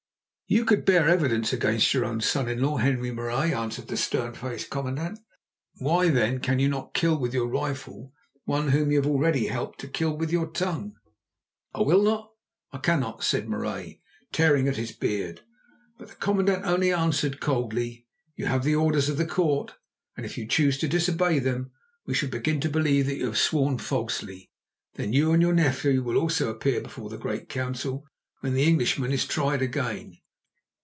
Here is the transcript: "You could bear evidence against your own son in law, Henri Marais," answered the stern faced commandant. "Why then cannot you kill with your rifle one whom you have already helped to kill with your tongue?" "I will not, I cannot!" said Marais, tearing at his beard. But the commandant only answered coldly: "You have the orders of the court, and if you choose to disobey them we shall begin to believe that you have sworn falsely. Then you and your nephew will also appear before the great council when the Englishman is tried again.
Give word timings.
"You 0.47 0.65
could 0.65 0.83
bear 0.83 1.07
evidence 1.07 1.53
against 1.53 1.93
your 1.93 2.03
own 2.03 2.19
son 2.19 2.49
in 2.49 2.61
law, 2.61 2.75
Henri 2.75 3.09
Marais," 3.09 3.53
answered 3.53 3.87
the 3.87 3.95
stern 3.95 4.33
faced 4.33 4.69
commandant. 4.69 5.17
"Why 5.77 6.09
then 6.09 6.41
cannot 6.41 6.61
you 6.75 6.91
kill 6.93 7.17
with 7.17 7.33
your 7.33 7.47
rifle 7.47 8.11
one 8.43 8.71
whom 8.71 8.91
you 8.91 8.97
have 8.97 9.07
already 9.09 9.47
helped 9.47 9.79
to 9.79 9.87
kill 9.87 10.13
with 10.17 10.29
your 10.29 10.47
tongue?" 10.47 10.95
"I 11.73 11.83
will 11.83 12.03
not, 12.03 12.33
I 12.73 12.79
cannot!" 12.79 13.23
said 13.23 13.47
Marais, 13.47 14.01
tearing 14.33 14.67
at 14.67 14.75
his 14.75 14.91
beard. 14.91 15.39
But 15.97 16.09
the 16.09 16.15
commandant 16.15 16.65
only 16.65 16.91
answered 16.91 17.39
coldly: 17.39 18.05
"You 18.35 18.47
have 18.47 18.65
the 18.65 18.75
orders 18.75 19.07
of 19.07 19.15
the 19.15 19.25
court, 19.25 19.75
and 20.17 20.25
if 20.25 20.37
you 20.37 20.45
choose 20.45 20.77
to 20.79 20.89
disobey 20.89 21.39
them 21.39 21.71
we 22.05 22.13
shall 22.13 22.27
begin 22.27 22.59
to 22.59 22.69
believe 22.69 23.05
that 23.05 23.15
you 23.15 23.27
have 23.27 23.37
sworn 23.37 23.77
falsely. 23.77 24.51
Then 24.95 25.13
you 25.13 25.31
and 25.31 25.41
your 25.41 25.53
nephew 25.53 26.03
will 26.03 26.17
also 26.17 26.49
appear 26.49 26.81
before 26.81 27.09
the 27.09 27.17
great 27.17 27.47
council 27.47 28.05
when 28.41 28.53
the 28.53 28.65
Englishman 28.67 29.13
is 29.13 29.25
tried 29.25 29.61
again. 29.61 30.17